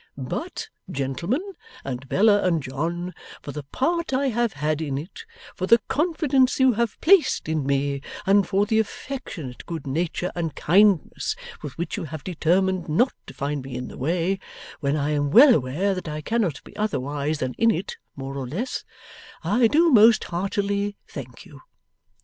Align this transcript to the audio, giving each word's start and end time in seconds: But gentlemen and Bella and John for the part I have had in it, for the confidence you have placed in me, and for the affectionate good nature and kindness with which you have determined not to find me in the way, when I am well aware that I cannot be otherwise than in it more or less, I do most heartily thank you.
But 0.17 0.69
gentlemen 0.89 1.43
and 1.85 2.09
Bella 2.09 2.41
and 2.41 2.63
John 2.63 3.13
for 3.43 3.51
the 3.51 3.61
part 3.61 4.13
I 4.13 4.29
have 4.29 4.53
had 4.53 4.81
in 4.81 4.97
it, 4.97 5.25
for 5.55 5.67
the 5.67 5.77
confidence 5.89 6.59
you 6.59 6.73
have 6.73 6.99
placed 7.01 7.47
in 7.47 7.67
me, 7.67 8.01
and 8.25 8.47
for 8.47 8.65
the 8.65 8.79
affectionate 8.79 9.63
good 9.67 9.85
nature 9.85 10.31
and 10.33 10.55
kindness 10.55 11.35
with 11.61 11.77
which 11.77 11.97
you 11.97 12.05
have 12.05 12.23
determined 12.23 12.89
not 12.89 13.13
to 13.27 13.35
find 13.35 13.63
me 13.63 13.75
in 13.75 13.89
the 13.89 13.97
way, 13.99 14.39
when 14.79 14.95
I 14.95 15.11
am 15.11 15.29
well 15.29 15.53
aware 15.53 15.93
that 15.93 16.07
I 16.07 16.21
cannot 16.21 16.63
be 16.63 16.75
otherwise 16.75 17.37
than 17.37 17.53
in 17.59 17.69
it 17.69 17.97
more 18.15 18.39
or 18.39 18.47
less, 18.47 18.83
I 19.43 19.67
do 19.67 19.91
most 19.91 20.23
heartily 20.23 20.97
thank 21.07 21.45
you. 21.45 21.61